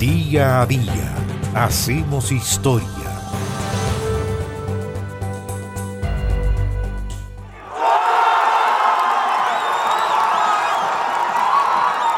[0.00, 1.14] Día a día
[1.54, 2.88] hacemos historia.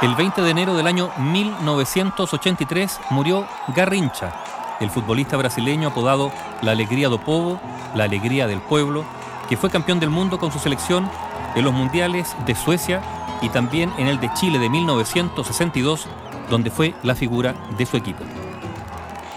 [0.00, 4.32] El 20 de enero del año 1983 murió Garrincha,
[4.78, 6.30] el futbolista brasileño apodado
[6.62, 7.60] La Alegría do Povo,
[7.96, 9.04] la alegría del pueblo,
[9.48, 11.10] que fue campeón del mundo con su selección
[11.56, 13.02] en los mundiales de Suecia
[13.40, 16.06] y también en el de Chile de 1962,
[16.52, 18.22] donde fue la figura de su equipo.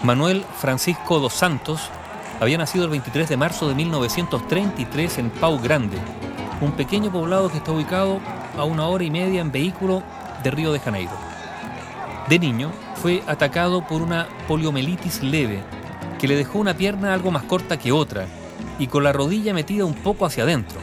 [0.02, 1.88] Manuel Francisco dos Santos
[2.40, 5.96] había nacido el 23 de marzo de 1933 en Pau Grande,
[6.60, 8.20] un pequeño poblado que está ubicado
[8.58, 10.02] a una hora y media en vehículo
[10.44, 11.12] de Río de Janeiro.
[12.28, 15.62] De niño fue atacado por una poliomielitis leve
[16.18, 18.26] que le dejó una pierna algo más corta que otra
[18.78, 20.80] y con la rodilla metida un poco hacia adentro.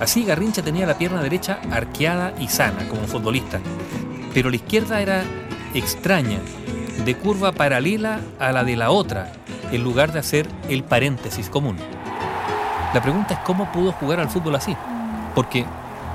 [0.00, 3.60] Así Garrincha tenía la pierna derecha arqueada y sana como futbolista,
[4.32, 5.22] pero la izquierda era
[5.74, 6.38] extraña,
[7.04, 9.32] de curva paralela a la de la otra,
[9.70, 11.76] en lugar de hacer el paréntesis común.
[12.94, 14.76] La pregunta es cómo pudo jugar al fútbol así,
[15.34, 15.64] porque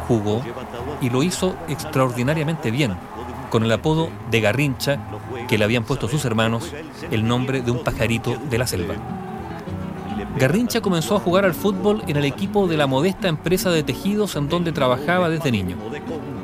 [0.08, 0.42] jugó
[1.02, 2.96] y lo hizo extraordinariamente bien,
[3.50, 5.00] con el apodo de Garrincha
[5.48, 6.72] que le habían puesto sus hermanos,
[7.12, 8.96] el nombre de un pajarito de la selva.
[10.38, 14.36] Garrincha comenzó a jugar al fútbol en el equipo de la modesta empresa de tejidos
[14.36, 15.78] en donde trabajaba desde niño.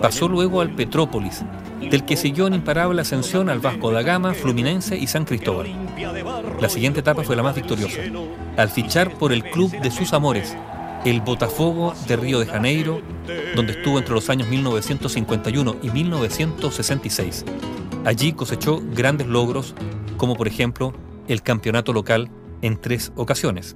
[0.02, 1.44] Pasó luego al Petrópolis,
[1.90, 5.68] del que siguió en imparable ascensión al Vasco da Gama, Fluminense y San Cristóbal.
[6.60, 8.02] La siguiente etapa fue la más victoriosa,
[8.58, 10.56] al fichar por el club de sus amores,
[11.06, 13.02] el Botafogo de Río de Janeiro,
[13.56, 17.46] donde estuvo entre los años 1951 y 1966.
[18.06, 19.76] Allí cosechó grandes logros,
[20.18, 20.94] como por ejemplo
[21.28, 22.30] el campeonato local
[22.64, 23.76] en tres ocasiones.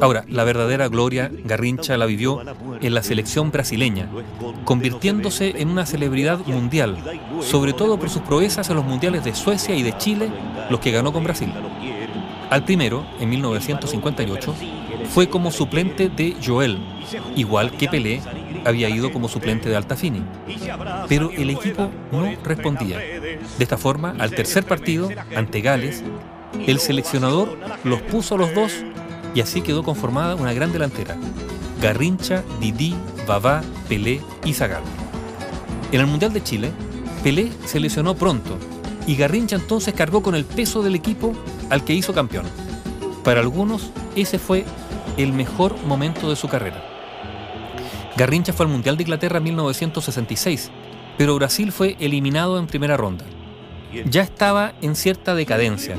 [0.00, 2.40] Ahora, la verdadera gloria Garrincha la vivió
[2.80, 4.08] en la selección brasileña,
[4.64, 6.96] convirtiéndose en una celebridad mundial,
[7.40, 10.30] sobre todo por sus proezas en los mundiales de Suecia y de Chile,
[10.70, 11.52] los que ganó con Brasil.
[12.50, 14.54] Al primero, en 1958,
[15.10, 16.78] fue como suplente de Joel,
[17.36, 18.22] igual que Pelé
[18.64, 20.22] había ido como suplente de Altafini.
[21.08, 22.98] Pero el equipo no respondía.
[22.98, 26.02] De esta forma, al tercer partido, ante Gales,
[26.66, 28.72] el seleccionador los puso a los dos
[29.34, 31.16] y así quedó conformada una gran delantera.
[31.80, 32.94] Garrincha, Didi,
[33.26, 34.82] Babá, Pelé y Zagal.
[35.92, 36.72] En el Mundial de Chile,
[37.22, 38.56] Pelé se lesionó pronto
[39.06, 41.34] y Garrincha entonces cargó con el peso del equipo
[41.70, 42.46] al que hizo campeón.
[43.22, 44.64] Para algunos, ese fue
[45.16, 46.82] el mejor momento de su carrera.
[48.16, 50.70] Garrincha fue al Mundial de Inglaterra en 1966,
[51.18, 53.24] pero Brasil fue eliminado en primera ronda
[54.06, 55.96] ya estaba en cierta decadencia.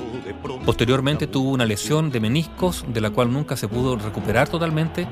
[0.65, 5.07] Posteriormente tuvo una lesión de meniscos de la cual nunca se pudo recuperar totalmente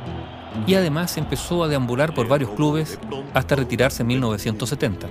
[0.68, 3.00] y además empezó a deambular por varios clubes
[3.34, 5.08] hasta retirarse en 1970.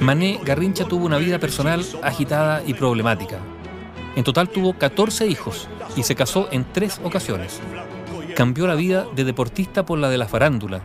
[0.00, 3.38] Mané Garrincha tuvo una vida personal agitada y problemática.
[4.16, 7.60] En total tuvo 14 hijos y se casó en tres ocasiones.
[8.36, 10.82] Cambió la vida de deportista por la de la farándula,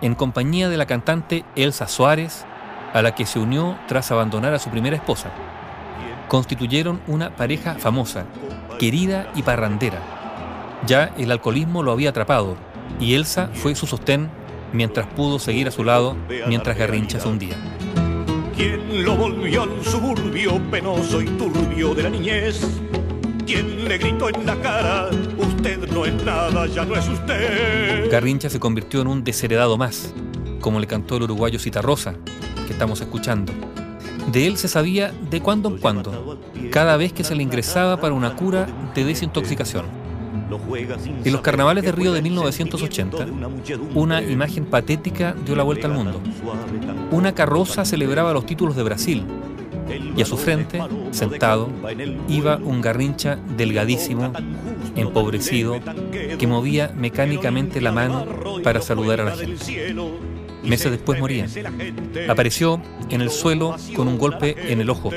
[0.00, 2.44] en compañía de la cantante Elsa Suárez,
[2.92, 5.30] a la que se unió tras abandonar a su primera esposa.
[6.28, 8.24] Constituyeron una pareja famosa,
[8.78, 10.00] querida y parrandera.
[10.86, 12.56] Ya el alcoholismo lo había atrapado
[12.98, 14.30] y Elsa fue su sostén
[14.72, 16.16] mientras pudo seguir a su lado
[16.46, 17.56] mientras Garrincha se hundía.
[18.56, 22.60] ¿Quién lo volvió al suburbio penoso y turbio de la niñez?
[23.46, 25.10] ¿Quién le gritó en la cara?
[25.36, 28.10] Usted no es nada, ya no es usted.
[28.10, 30.14] Garrincha se convirtió en un desheredado más,
[30.60, 32.14] como le cantó el uruguayo Citarrosa,
[32.72, 33.52] estamos escuchando.
[34.30, 36.38] De él se sabía de cuando en cuando,
[36.70, 39.86] cada vez que se le ingresaba para una cura de desintoxicación.
[41.24, 43.26] En los carnavales de Río de 1980,
[43.94, 46.20] una imagen patética dio la vuelta al mundo.
[47.10, 49.24] Una carroza celebraba los títulos de Brasil
[50.16, 50.80] y a su frente,
[51.10, 51.70] sentado,
[52.28, 54.32] iba un garrincha delgadísimo,
[54.96, 55.80] empobrecido,
[56.38, 58.26] que movía mecánicamente la mano
[58.62, 59.94] para saludar a la gente.
[60.64, 61.46] Meses después moría.
[62.28, 62.80] Apareció
[63.10, 65.10] en el suelo con un golpe en el ojo.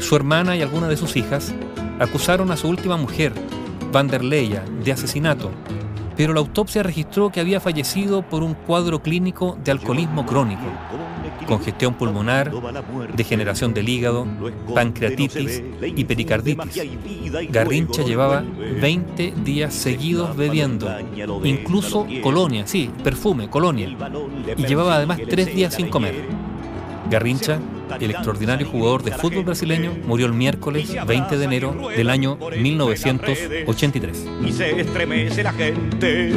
[0.00, 1.54] Su hermana y algunas de sus hijas
[1.98, 3.32] acusaron a su última mujer,
[3.92, 5.50] Vanderleia, de asesinato,
[6.16, 10.62] pero la autopsia registró que había fallecido por un cuadro clínico de alcoholismo crónico,
[11.46, 12.52] congestión pulmonar,
[13.14, 14.26] degeneración del hígado,
[14.74, 16.82] pancreatitis y pericarditis.
[17.50, 18.44] Garrincha llevaba
[18.80, 20.88] 20 días seguidos bebiendo,
[21.44, 23.96] incluso colonia, sí, perfume, colonia,
[24.56, 26.14] y llevaba además tres días sin comer.
[27.10, 27.58] Garrincha,
[28.00, 34.26] el extraordinario jugador de fútbol brasileño, murió el miércoles 20 de enero del año 1983.
[34.46, 36.32] Y se estremece la gente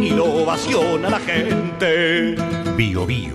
[0.00, 2.36] y lo ovaciona la gente.
[2.76, 3.34] Bio Bio,